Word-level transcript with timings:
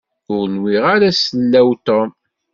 Ur 0.35 0.45
nwiɣ 0.55 0.83
ara 0.95 1.09
sellaw 1.11 1.69
Tom. 1.85 2.09